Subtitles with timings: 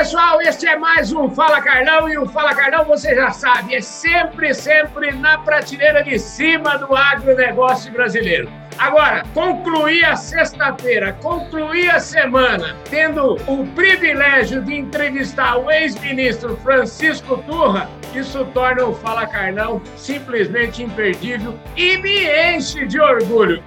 [0.00, 3.82] pessoal, este é mais um Fala Carlão e o Fala Carlão, você já sabe, é
[3.82, 8.50] sempre, sempre na prateleira de cima do agronegócio brasileiro.
[8.78, 17.36] Agora, concluir a sexta-feira, concluir a semana, tendo o privilégio de entrevistar o ex-ministro Francisco
[17.46, 23.62] Turra, isso torna o Fala Carlão simplesmente imperdível e me enche de orgulho.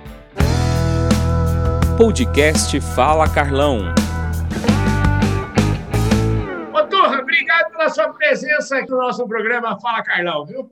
[1.95, 3.93] Podcast Fala Carlão.
[7.33, 10.71] Obrigado pela sua presença aqui no nosso programa Fala Carlão, viu?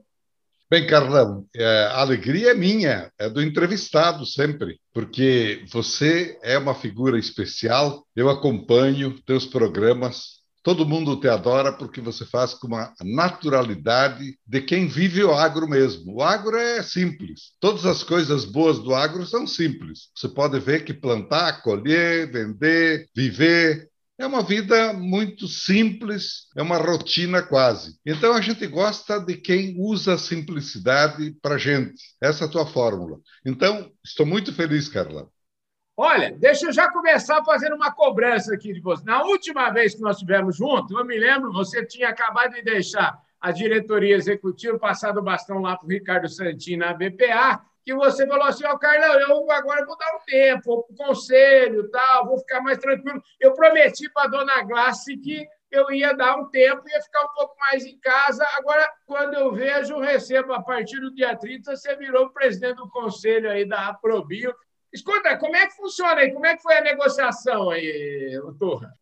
[0.70, 6.74] Bem, Carlão, é, a alegria é minha, é do entrevistado sempre, porque você é uma
[6.74, 12.94] figura especial, eu acompanho teus programas, todo mundo te adora porque você faz com uma
[13.02, 16.14] naturalidade de quem vive o agro mesmo.
[16.14, 20.10] O agro é simples, todas as coisas boas do agro são simples.
[20.16, 23.90] Você pode ver que plantar, colher, vender, viver,
[24.22, 27.98] é uma vida muito simples, é uma rotina quase.
[28.06, 32.00] Então a gente gosta de quem usa a simplicidade para gente.
[32.20, 33.18] Essa é a tua fórmula.
[33.44, 35.28] Então, estou muito feliz, Carla.
[35.96, 39.04] Olha, deixa eu já começar fazendo uma cobrança aqui de você.
[39.04, 43.20] Na última vez que nós estivemos juntos, eu me lembro, você tinha acabado de deixar
[43.40, 48.26] a diretoria executiva, passado o bastão lá para o Ricardo Santini na BPA, que você
[48.26, 51.90] falou assim, ó, oh, Carlão, eu agora vou dar um tempo, vou para o conselho,
[51.90, 53.22] tal, vou ficar mais tranquilo.
[53.40, 57.34] Eu prometi para a dona Glace que eu ia dar um tempo, ia ficar um
[57.34, 58.46] pouco mais em casa.
[58.58, 63.50] Agora, quando eu vejo, recebo a partir do dia 30, você virou presidente do conselho
[63.50, 64.54] aí da Aprobio.
[64.92, 66.30] Escuta, como é que funciona aí?
[66.30, 68.92] Como é que foi a negociação aí, Torra?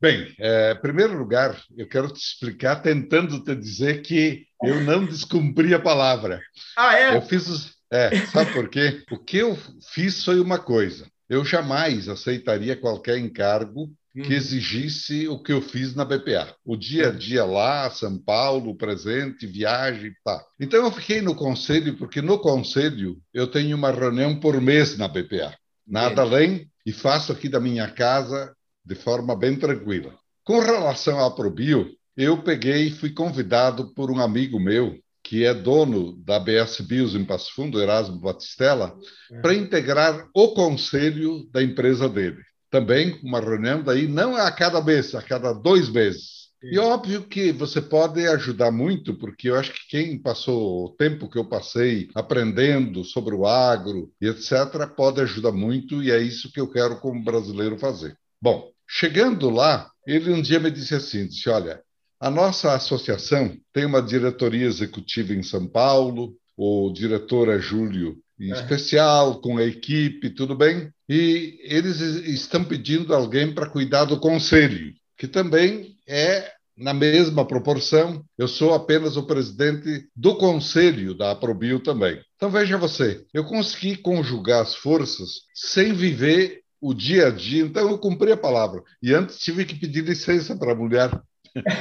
[0.00, 5.04] Bem, é, em primeiro lugar, eu quero te explicar, tentando te dizer que eu não
[5.04, 6.40] descumpri a palavra.
[6.76, 7.16] Ah, é?
[7.16, 9.02] Eu fiz os, é, sabe por quê?
[9.10, 9.56] O que eu
[9.92, 11.06] fiz foi uma coisa.
[11.28, 14.32] Eu jamais aceitaria qualquer encargo que uhum.
[14.32, 16.54] exigisse o que eu fiz na BPA.
[16.64, 20.42] O dia a dia lá, São Paulo, presente, viagem, tá.
[20.58, 25.06] Então eu fiquei no conselho, porque no conselho eu tenho uma reunião por mês na
[25.06, 25.54] BPA.
[25.86, 28.54] Nada além, e faço aqui da minha casa
[28.84, 30.14] de forma bem tranquila.
[30.42, 34.98] Com relação à Probio, eu peguei e fui convidado por um amigo meu
[35.28, 38.96] que é dono da BS Bios em Passo Fundo, Erasmo Batistella,
[39.30, 39.40] é.
[39.42, 42.38] para integrar o conselho da empresa dele.
[42.70, 46.48] Também uma reunião daí, não a cada mês, a cada dois meses.
[46.62, 51.28] E óbvio que você pode ajudar muito, porque eu acho que quem passou o tempo
[51.28, 56.50] que eu passei aprendendo sobre o agro e etc., pode ajudar muito, e é isso
[56.50, 58.16] que eu quero como brasileiro fazer.
[58.40, 61.82] Bom, chegando lá, ele um dia me disse assim: disse, olha,
[62.20, 68.52] a nossa associação tem uma diretoria executiva em São Paulo, o diretor é Júlio em
[68.52, 68.54] é.
[68.54, 70.90] especial, com a equipe, tudo bem?
[71.08, 78.24] E eles estão pedindo alguém para cuidar do conselho, que também é na mesma proporção.
[78.36, 82.20] Eu sou apenas o presidente do conselho da Aprobio também.
[82.36, 87.90] Então veja você, eu consegui conjugar as forças sem viver o dia a dia, então
[87.90, 88.82] eu cumpri a palavra.
[89.02, 91.10] E antes tive que pedir licença para a mulher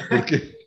[0.10, 0.58] porque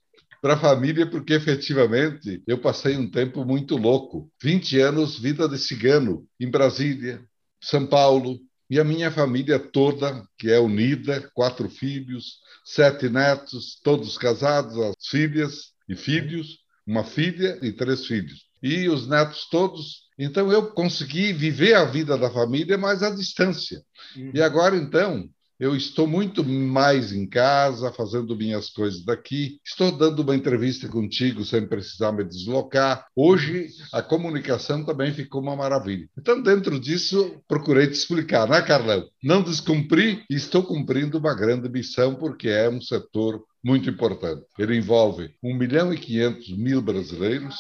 [0.41, 5.59] para a família, porque efetivamente eu passei um tempo muito louco 20 anos, vida de
[5.59, 7.23] cigano, em Brasília,
[7.61, 8.39] São Paulo,
[8.71, 15.07] e a minha família toda, que é unida, quatro filhos, sete netos, todos casados, as
[15.09, 18.47] filhas e filhos, uma filha e três filhos.
[18.63, 20.09] E os netos todos.
[20.17, 23.83] Então eu consegui viver a vida da família, mas à distância.
[24.17, 24.31] Uhum.
[24.35, 25.29] E agora, então,
[25.61, 29.61] eu estou muito mais em casa, fazendo minhas coisas daqui.
[29.63, 33.07] Estou dando uma entrevista contigo sem precisar me deslocar.
[33.15, 36.09] Hoje, a comunicação também ficou uma maravilha.
[36.19, 39.07] Então, dentro disso, procurei te explicar, né, Carlão?
[39.23, 44.45] Não descumpri estou cumprindo uma grande missão, porque é um setor muito importante.
[44.59, 47.57] Ele envolve 1 milhão e 500 mil brasileiros,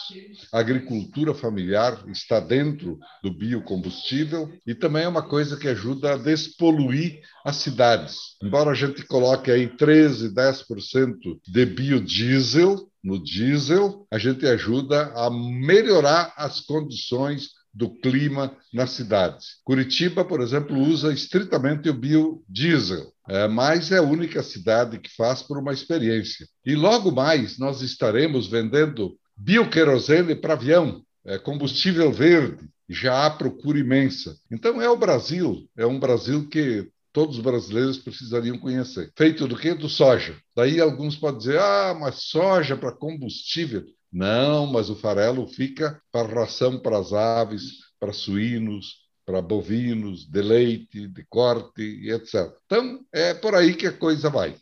[0.52, 6.16] a agricultura familiar está dentro do biocombustível e também é uma coisa que ajuda a
[6.16, 8.16] despoluir as cidades.
[8.42, 11.16] Embora a gente coloque aí 13, 10%
[11.46, 19.60] de biodiesel no diesel, a gente ajuda a melhorar as condições do clima nas cidades.
[19.64, 25.40] Curitiba, por exemplo, usa estritamente o biodiesel, é, mas é a única cidade que faz
[25.40, 26.48] por uma experiência.
[26.66, 33.78] E logo mais nós estaremos vendendo bioquerosene para avião, é, combustível verde, já há procura
[33.78, 34.36] imensa.
[34.50, 39.12] Então é o Brasil, é um Brasil que todos os brasileiros precisariam conhecer.
[39.16, 39.74] Feito do quê?
[39.74, 40.36] Do soja.
[40.56, 43.84] Daí alguns podem dizer, ah, mas soja para combustível.
[44.12, 47.62] Não, mas o farelo fica para ração para as aves,
[48.00, 52.52] para suínos, para bovinos, de leite, de corte e etc.
[52.66, 54.54] Então, é por aí que a coisa vai.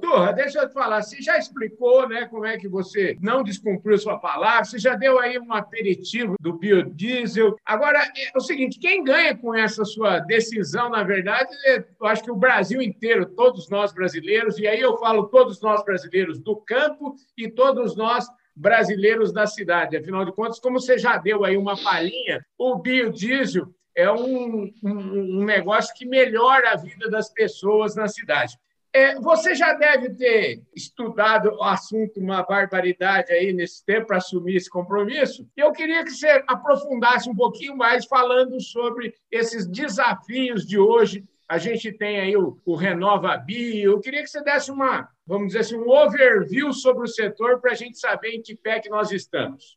[0.00, 3.98] Turra, deixa eu te falar, você já explicou né, como é que você não descumpriu
[3.98, 7.56] sua palavra, você já deu aí um aperitivo do biodiesel.
[7.66, 12.22] Agora, é o seguinte, quem ganha com essa sua decisão, na verdade, é, eu acho
[12.22, 16.56] que o Brasil inteiro, todos nós brasileiros, e aí eu falo todos nós brasileiros do
[16.56, 18.26] campo e todos nós
[18.62, 19.96] brasileiros da cidade.
[19.96, 25.40] Afinal de contas, como você já deu aí uma palhinha, o biodiesel é um, um,
[25.40, 28.56] um negócio que melhora a vida das pessoas na cidade.
[28.94, 34.56] É, você já deve ter estudado o assunto uma barbaridade aí nesse tempo para assumir
[34.56, 35.48] esse compromisso.
[35.56, 41.24] Eu queria que você aprofundasse um pouquinho mais falando sobre esses desafios de hoje.
[41.52, 43.92] A gente tem aí o, o Renova Bio.
[43.92, 47.72] Eu queria que você desse uma, vamos dizer assim, um overview sobre o setor para
[47.72, 49.76] a gente saber em que pé que nós estamos.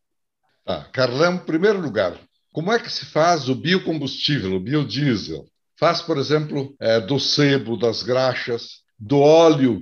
[0.64, 0.86] Tá.
[0.94, 2.18] Carlão, em primeiro lugar,
[2.54, 5.44] como é que se faz o biocombustível, o biodiesel?
[5.78, 9.82] Faz, por exemplo, é, do sebo, das graxas, do óleo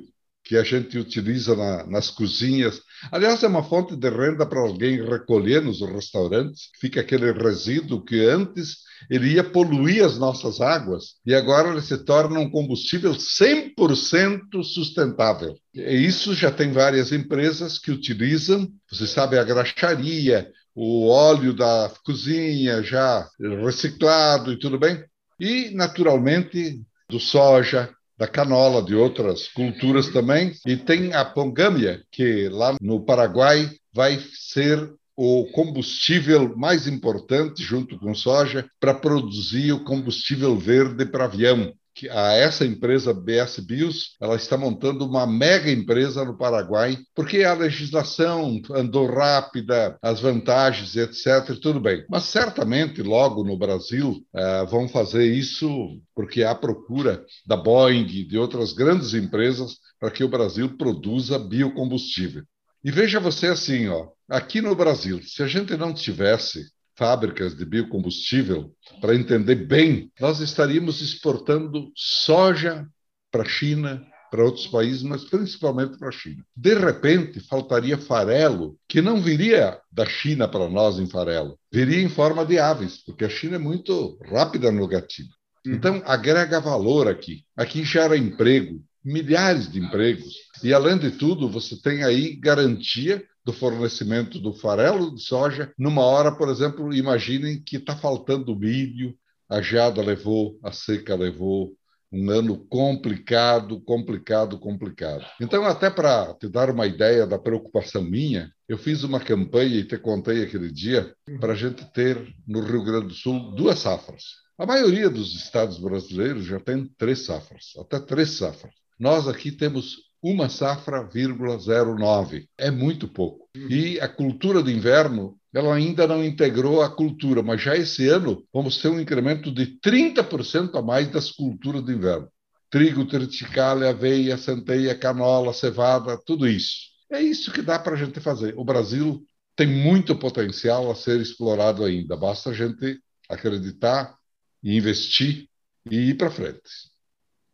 [0.54, 2.80] que a gente utiliza na, nas cozinhas.
[3.12, 6.70] Aliás, é uma fonte de renda para alguém recolher nos restaurantes.
[6.80, 11.98] Fica aquele resíduo que antes ele ia poluir as nossas águas e agora ele se
[12.06, 15.56] torna um combustível 100% sustentável.
[15.74, 18.70] E isso já tem várias empresas que utilizam.
[18.92, 25.04] Você sabe, a graxaria, o óleo da cozinha já reciclado e tudo bem.
[25.40, 26.80] E, naturalmente,
[27.10, 30.54] do soja, da canola, de outras culturas também.
[30.66, 38.00] E tem a pongâmia, que lá no Paraguai vai ser o combustível mais importante, junto
[38.00, 44.16] com soja, para produzir o combustível verde para avião que a essa empresa BS Bios,
[44.20, 50.96] ela está montando uma mega empresa no Paraguai, porque a legislação andou rápida, as vantagens,
[50.96, 52.06] etc, tudo bem.
[52.10, 55.68] Mas certamente logo no Brasil uh, vão fazer isso
[56.16, 61.38] porque há procura da Boeing e de outras grandes empresas para que o Brasil produza
[61.38, 62.44] biocombustível.
[62.84, 67.66] E veja você assim, ó, aqui no Brasil, se a gente não tivesse fábricas de
[67.66, 72.88] biocombustível, para entender bem, nós estaríamos exportando soja
[73.32, 76.44] para a China, para outros países, mas principalmente para a China.
[76.56, 82.10] De repente, faltaria farelo, que não viria da China para nós em farelo, viria em
[82.10, 85.30] forma de aves, porque a China é muito rápida no gatilho.
[85.66, 85.74] Uhum.
[85.74, 87.44] Então, agrega valor aqui.
[87.56, 90.34] Aqui gera emprego, milhares de empregos.
[90.64, 95.72] E, além de tudo, você tem aí garantia do fornecimento do farelo de soja.
[95.78, 99.16] Numa hora, por exemplo, imaginem que está faltando milho,
[99.50, 101.76] a geada levou, a seca levou,
[102.14, 105.26] um ano complicado, complicado, complicado.
[105.42, 109.84] Então, até para te dar uma ideia da preocupação minha, eu fiz uma campanha e
[109.84, 114.24] te contei aquele dia para a gente ter no Rio Grande do Sul duas safras.
[114.60, 118.74] A maioria dos estados brasileiros já tem três safras, até três safras.
[119.00, 122.48] Nós aqui temos uma safra, 09.
[122.58, 123.50] É muito pouco.
[123.56, 123.68] Uhum.
[123.70, 128.42] E a cultura do inverno, ela ainda não integrou a cultura, mas já esse ano
[128.54, 132.30] vamos ter um incremento de 30% a mais das culturas do inverno.
[132.70, 136.94] Trigo, triticale, aveia, centeia, canola, cevada, tudo isso.
[137.12, 138.56] É isso que dá para a gente fazer.
[138.58, 139.22] O Brasil
[139.56, 142.16] tem muito potencial a ser explorado ainda.
[142.16, 143.00] Basta a gente
[143.30, 144.16] acreditar
[144.64, 145.48] e investir
[145.92, 146.62] e ir para frente.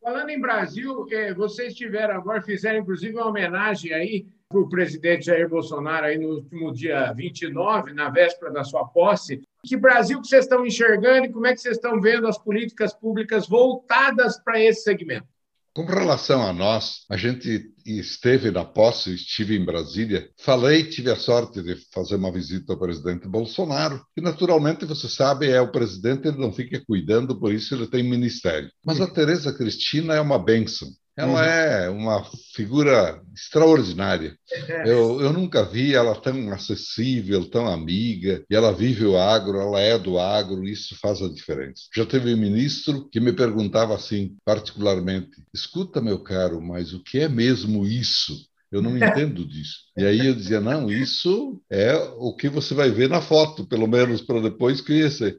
[0.10, 5.28] Falando em Brasil, é, vocês tiveram agora, fizeram inclusive uma homenagem aí para o presidente
[5.28, 9.40] Jair Bolsonaro aí no último dia 29, na véspera da sua posse.
[9.64, 12.92] Que Brasil que vocês estão enxergando e como é que vocês estão vendo as políticas
[12.92, 15.28] públicas voltadas para esse segmento?
[15.74, 21.16] Com relação a nós, a gente esteve na posse, estive em Brasília, falei, tive a
[21.16, 26.28] sorte de fazer uma visita ao presidente Bolsonaro, e naturalmente, você sabe, é o presidente,
[26.28, 28.70] ele não fica cuidando, por isso ele tem ministério.
[28.84, 30.88] Mas a Tereza Cristina é uma bênção.
[31.20, 31.40] Ela uhum.
[31.40, 34.38] é uma figura extraordinária.
[34.50, 34.90] É.
[34.90, 39.82] Eu, eu nunca vi ela tão acessível, tão amiga, e ela vive o agro, ela
[39.82, 41.84] é do agro, isso faz a diferença.
[41.94, 47.20] Já teve um ministro que me perguntava assim, particularmente: escuta, meu caro, mas o que
[47.20, 48.48] é mesmo isso?
[48.72, 49.80] Eu não entendo disso.
[49.98, 53.88] E aí eu dizia: não, isso é o que você vai ver na foto, pelo
[53.88, 55.38] menos para depois conhecer.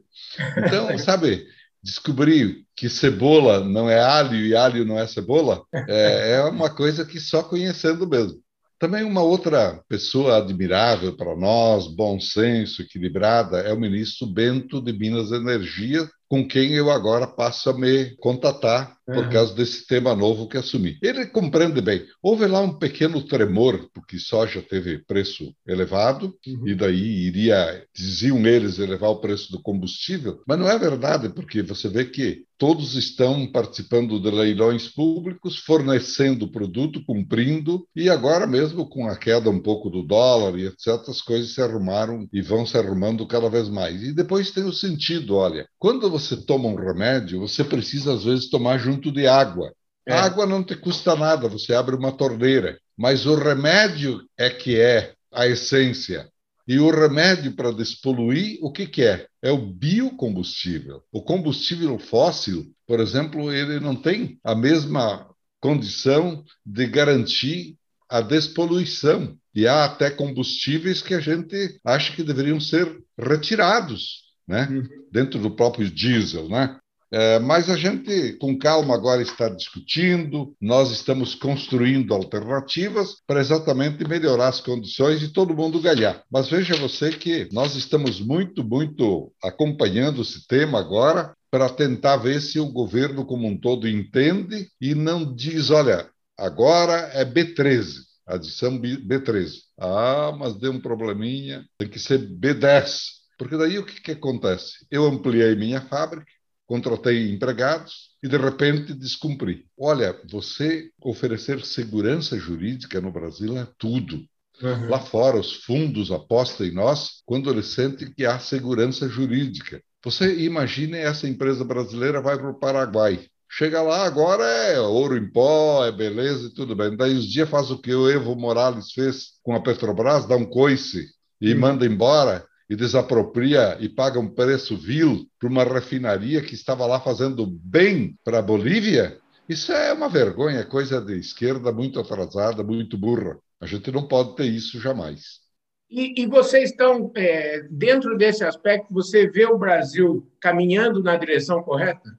[0.57, 1.47] Então, sabe,
[1.83, 7.05] descobrir que cebola não é alho e alho não é cebola é, é uma coisa
[7.05, 8.39] que só conhecendo mesmo.
[8.81, 14.91] Também uma outra pessoa admirável para nós, bom senso, equilibrada, é o ministro Bento de
[14.91, 20.47] Minas Energia, com quem eu agora passo a me contatar por causa desse tema novo
[20.47, 20.97] que assumi.
[21.01, 22.05] Ele compreende bem.
[22.21, 26.67] Houve lá um pequeno tremor, porque soja teve preço elevado, uhum.
[26.67, 31.61] e daí iria, diziam eles, elevar o preço do combustível, mas não é verdade, porque
[31.61, 38.87] você vê que todos estão participando de leilões públicos, fornecendo produto, cumprindo, e agora mesmo
[38.87, 42.63] com a queda um pouco do dólar e etc, as coisas se arrumaram e vão
[42.63, 44.03] se arrumando cada vez mais.
[44.03, 48.47] E depois tem o sentido, olha, quando você toma um remédio, você precisa às vezes
[48.47, 49.73] tomar junto de água.
[50.05, 50.13] É.
[50.13, 54.77] A água não te custa nada, você abre uma torneira, mas o remédio é que
[54.77, 56.29] é a essência.
[56.67, 59.27] E o remédio para despoluir, o que, que é?
[59.41, 61.03] É o biocombustível.
[61.11, 65.27] O combustível fóssil, por exemplo, ele não tem a mesma
[65.59, 67.77] condição de garantir
[68.09, 69.37] a despoluição.
[69.53, 74.67] E há até combustíveis que a gente acha que deveriam ser retirados, né?
[74.69, 74.83] Uhum.
[75.11, 76.77] Dentro do próprio diesel, né?
[77.13, 84.07] É, mas a gente, com calma, agora está discutindo, nós estamos construindo alternativas para exatamente
[84.07, 86.23] melhorar as condições de todo mundo ganhar.
[86.31, 92.39] Mas veja você que nós estamos muito, muito acompanhando esse tema agora para tentar ver
[92.39, 97.87] se o governo como um todo entende e não diz, olha, agora é B13,
[98.25, 99.55] adição B13.
[99.77, 103.19] Ah, mas deu um probleminha, tem que ser B10.
[103.37, 104.85] Porque daí o que, que acontece?
[104.89, 106.31] Eu ampliei minha fábrica,
[106.71, 109.65] contratei empregados e de repente descumpri.
[109.77, 114.23] Olha, você oferecer segurança jurídica no Brasil é tudo.
[114.61, 114.89] Uhum.
[114.89, 119.81] Lá fora, os fundos apostam em nós quando eles sentem que há segurança jurídica.
[120.01, 123.19] Você imagine essa empresa brasileira vai para o Paraguai.
[123.49, 126.95] Chega lá, agora é ouro em pó, é beleza e tudo bem.
[126.95, 130.45] Daí os dias faz o que o Evo Morales fez com a Petrobras, dá um
[130.45, 131.05] coice
[131.41, 131.59] e uhum.
[131.59, 137.01] manda embora e desapropria e paga um preço vil para uma refinaria que estava lá
[137.01, 142.63] fazendo bem para a Bolívia, isso é uma vergonha, é coisa de esquerda muito atrasada,
[142.63, 143.37] muito burra.
[143.59, 145.41] A gente não pode ter isso jamais.
[145.89, 151.61] E, e vocês estão, é, dentro desse aspecto, você vê o Brasil caminhando na direção
[151.61, 152.17] correta?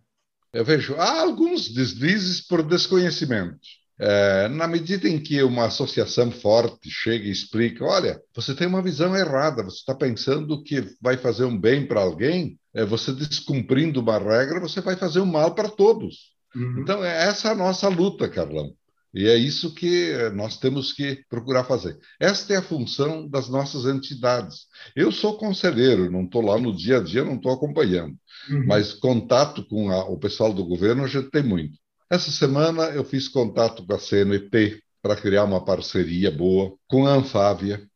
[0.52, 3.56] Eu vejo há alguns deslizes por desconhecimento.
[3.98, 8.82] É, na medida em que uma associação forte chega e explica, olha, você tem uma
[8.82, 14.00] visão errada, você está pensando que vai fazer um bem para alguém, é, você descumprindo
[14.00, 16.32] uma regra, você vai fazer um mal para todos.
[16.54, 16.80] Uhum.
[16.80, 18.74] Então, é essa a nossa luta, Carlão.
[19.14, 21.98] E é isso que nós temos que procurar fazer.
[22.18, 24.66] Esta é a função das nossas entidades.
[24.96, 28.16] Eu sou conselheiro, não estou lá no dia a dia, não estou acompanhando,
[28.48, 28.66] uhum.
[28.66, 31.78] mas contato com a, o pessoal do governo a gente tem muito.
[32.12, 37.14] Essa semana eu fiz contato com a CNT para criar uma parceria boa, com a
[37.14, 37.88] Anfávia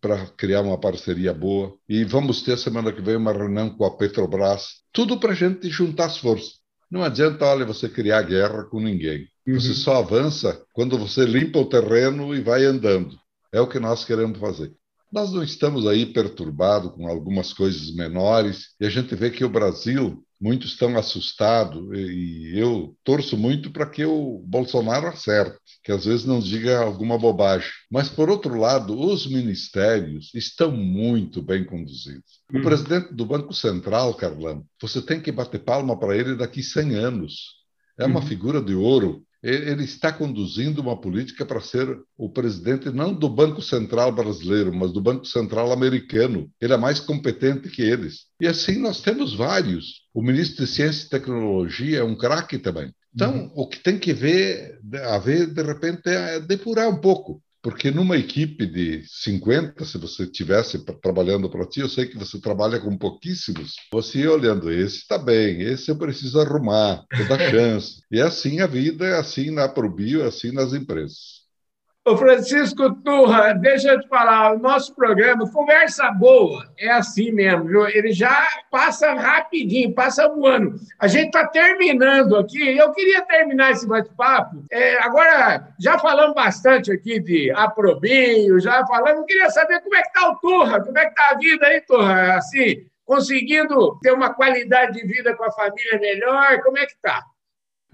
[0.00, 3.90] para criar uma parceria boa, e vamos ter semana que vem uma reunião com a
[3.90, 6.60] Petrobras, tudo para a gente juntar as forças.
[6.88, 9.26] Não adianta, olha, você criar guerra com ninguém.
[9.44, 9.58] Uhum.
[9.58, 13.18] Você só avança quando você limpa o terreno e vai andando.
[13.52, 14.72] É o que nós queremos fazer.
[15.10, 19.50] Nós não estamos aí perturbados com algumas coisas menores, e a gente vê que o
[19.50, 26.04] Brasil muitos estão assustados e eu torço muito para que o Bolsonaro acerte, que às
[26.04, 27.70] vezes não diga alguma bobagem.
[27.90, 32.42] Mas, por outro lado, os ministérios estão muito bem conduzidos.
[32.52, 32.62] O uhum.
[32.62, 37.54] presidente do Banco Central, Carlão, você tem que bater palma para ele daqui 100 anos.
[37.98, 38.26] É uma uhum.
[38.26, 43.60] figura de ouro ele está conduzindo uma política para ser o presidente não do Banco
[43.60, 46.50] Central brasileiro, mas do Banco Central americano.
[46.58, 48.26] Ele é mais competente que eles.
[48.40, 50.02] E assim nós temos vários.
[50.14, 52.90] O ministro de Ciência e Tecnologia é um craque também.
[53.14, 53.52] Então, uhum.
[53.54, 57.40] o que tem que ver, haver, de repente, é depurar um pouco.
[57.64, 62.38] Porque numa equipe de 50, se você tivesse trabalhando para ti, eu sei que você
[62.38, 67.38] trabalha com pouquíssimos, você ia olhando, esse está bem, esse eu preciso arrumar, vou dar
[67.50, 68.02] chance.
[68.12, 71.43] e é assim a vida, é assim na Probio, é assim nas empresas.
[72.06, 77.64] Ô Francisco Turra, deixa eu te falar, o nosso programa, conversa boa, é assim mesmo,
[77.64, 77.88] viu?
[77.88, 80.74] Ele já passa rapidinho, passa voando.
[80.98, 84.66] A gente está terminando aqui, eu queria terminar esse bate-papo.
[84.70, 90.02] É, agora, já falamos bastante aqui de aprobinho, já falamos, eu queria saber como é
[90.02, 92.34] que está o Turra, como é que está a vida aí, Turra?
[92.34, 97.24] Assim, conseguindo ter uma qualidade de vida com a família melhor, como é que está?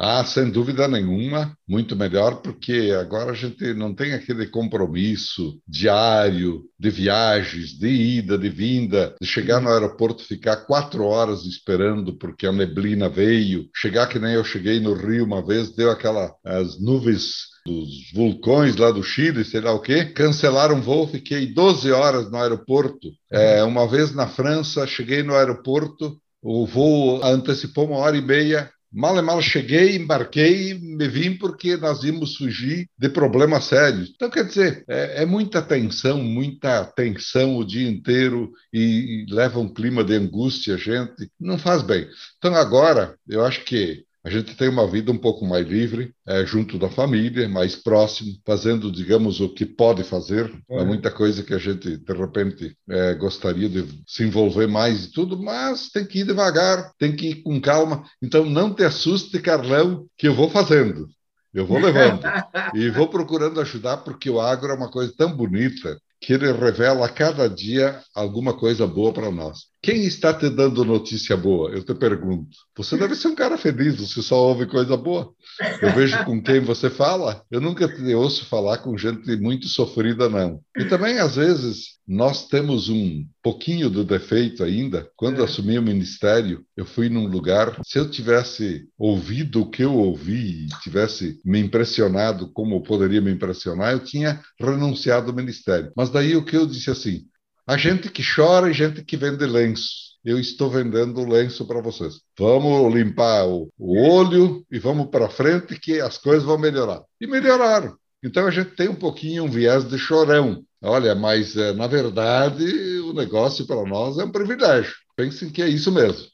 [0.02, 6.62] Ah, sem dúvida nenhuma, muito melhor, porque agora a gente não tem aquele compromisso diário
[6.78, 12.47] de viagens, de ida, de vinda, de chegar no aeroporto, ficar quatro horas esperando porque
[12.47, 16.80] a neblina veio, chegar que nem eu cheguei no Rio uma vez, deu aquela as
[16.80, 21.92] nuvens dos vulcões lá do Chile, sei lá o quê, cancelaram o voo, fiquei 12
[21.92, 23.09] horas no aeroporto.
[23.30, 28.71] É, uma vez na França, cheguei no aeroporto, o voo antecipou uma hora e meia.
[28.92, 34.11] Mal e mal cheguei, embarquei, me vim porque nós íamos fugir de problemas sérios.
[34.14, 39.61] Então, quer dizer, é, é muita tensão, muita tensão o dia inteiro e, e leva
[39.61, 41.30] um clima de angústia, gente.
[41.38, 42.09] Não faz bem.
[42.38, 46.45] Então, agora, eu acho que a gente tem uma vida um pouco mais livre, é,
[46.45, 50.53] junto da família, mais próximo, fazendo, digamos, o que pode fazer.
[50.69, 50.85] É.
[50.85, 55.43] Muita coisa que a gente, de repente, é, gostaria de se envolver mais e tudo,
[55.43, 58.05] mas tem que ir devagar, tem que ir com calma.
[58.23, 61.09] Então, não te assuste, Carlão, que eu vou fazendo.
[61.53, 62.21] Eu vou levando
[62.75, 67.07] e vou procurando ajudar, porque o agro é uma coisa tão bonita que ele revela
[67.07, 69.71] a cada dia alguma coisa boa para nós.
[69.82, 71.70] Quem está te dando notícia boa?
[71.70, 72.50] Eu te pergunto.
[72.76, 75.32] Você deve ser um cara feliz, você só ouve coisa boa.
[75.80, 77.42] Eu vejo com quem você fala.
[77.50, 80.60] Eu nunca te ouço falar com gente muito sofrida, não.
[80.76, 85.08] E também, às vezes, nós temos um pouquinho do defeito ainda.
[85.16, 85.44] Quando é.
[85.44, 87.80] assumi o ministério, eu fui num lugar.
[87.82, 93.20] Se eu tivesse ouvido o que eu ouvi e tivesse me impressionado como eu poderia
[93.20, 95.90] me impressionar, eu tinha renunciado ao ministério.
[95.96, 97.25] Mas daí o que eu disse assim:
[97.71, 100.19] a gente que chora e gente que vende lenço.
[100.25, 102.15] Eu estou vendendo lenço para vocês.
[102.37, 107.00] Vamos limpar o, o olho e vamos para frente que as coisas vão melhorar.
[107.21, 107.97] E melhoraram.
[108.25, 110.65] Então a gente tem um pouquinho um viés de chorão.
[110.83, 112.65] Olha, mas é, na verdade
[113.05, 114.93] o negócio para nós é um privilégio.
[115.15, 116.27] Pensem que é isso mesmo.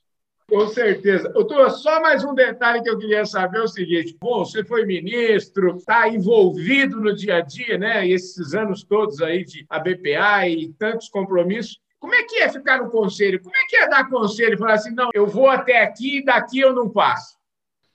[0.49, 1.29] Com certeza.
[1.31, 4.87] Doutor, só mais um detalhe que eu queria saber é o seguinte: bom, você foi
[4.87, 8.07] ministro, está envolvido no dia a dia, né?
[8.07, 11.81] Esses anos todos aí de ABPA e tantos compromissos.
[11.99, 13.43] Como é que é ficar no conselho?
[13.43, 16.25] Como é que é dar conselho e falar assim, não, eu vou até aqui e
[16.25, 17.37] daqui eu não passo?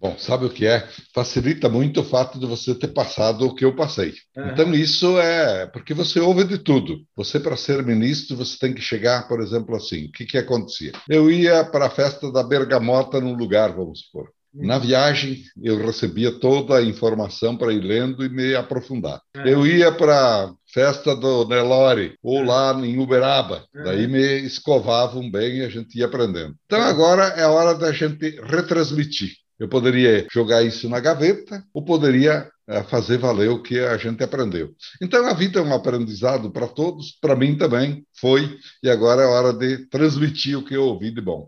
[0.02, 0.88] Bom, sabe o que é?
[1.14, 4.16] Facilita muito o fato de você ter passado o que eu passei.
[4.36, 4.48] Uhum.
[4.50, 7.02] Então, isso é porque você ouve de tudo.
[7.16, 10.92] Você, para ser ministro, você tem que chegar, por exemplo, assim: o que, que acontecia?
[11.08, 14.30] Eu ia para a festa da Bergamota num lugar, vamos supor.
[14.54, 14.66] Uhum.
[14.66, 19.22] Na viagem, eu recebia toda a informação para ir lendo e me aprofundar.
[19.38, 19.46] Uhum.
[19.46, 23.66] Eu ia para a festa do Nelore, ou lá em Uberaba.
[23.74, 26.56] Daí me escovavam bem e a gente ia aprendendo.
[26.66, 29.41] Então, agora é a hora da gente retransmitir.
[29.62, 34.24] Eu poderia jogar isso na gaveta ou poderia eh, fazer valer o que a gente
[34.24, 34.74] aprendeu.
[35.00, 39.26] Então, a vida é um aprendizado para todos, para mim também foi, e agora é
[39.28, 41.48] hora de transmitir o que eu ouvi de bom.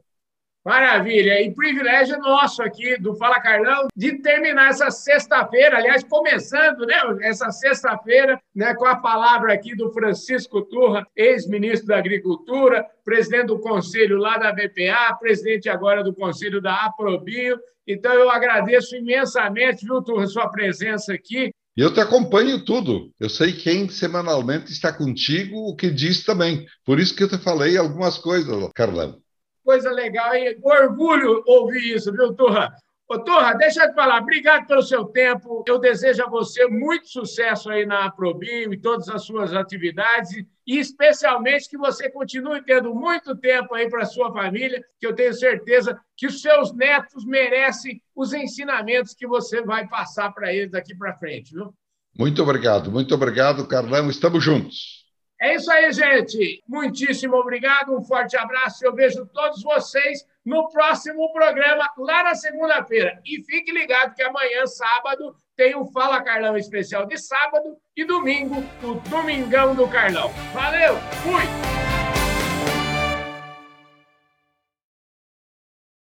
[0.66, 1.42] Maravilha!
[1.42, 7.52] E privilégio nosso aqui do Fala Carlão de terminar essa sexta-feira, aliás, começando né, essa
[7.52, 14.18] sexta-feira né, com a palavra aqui do Francisco Turra, ex-ministro da Agricultura, presidente do conselho
[14.18, 17.60] lá da BPA, presidente agora do conselho da Aprobio.
[17.86, 21.52] Então, eu agradeço imensamente, viu, Turra, sua presença aqui.
[21.76, 23.12] E eu te acompanho tudo.
[23.20, 26.66] Eu sei quem semanalmente está contigo, o que diz também.
[26.86, 29.23] Por isso que eu te falei algumas coisas, Carlão
[29.64, 32.74] coisa legal e orgulho ouvir isso, viu, Turra?
[33.08, 35.64] Ô, Turra, deixa eu te falar, obrigado pelo seu tempo.
[35.68, 40.32] Eu desejo a você muito sucesso aí na Aprobio e todas as suas atividades,
[40.66, 45.34] e especialmente que você continue tendo muito tempo aí para sua família, que eu tenho
[45.34, 50.96] certeza que os seus netos merecem os ensinamentos que você vai passar para eles daqui
[50.96, 51.74] para frente, viu?
[52.18, 54.10] Muito obrigado, muito obrigado, Carlão.
[54.10, 55.03] Estamos juntos.
[55.44, 56.64] É isso aí, gente.
[56.66, 58.86] Muitíssimo obrigado, um forte abraço.
[58.86, 63.20] Eu vejo todos vocês no próximo programa, lá na segunda-feira.
[63.26, 68.64] E fique ligado que amanhã, sábado, tem o Fala Carlão especial de sábado e domingo,
[68.82, 70.30] o Domingão do Carlão.
[70.54, 71.93] Valeu, fui!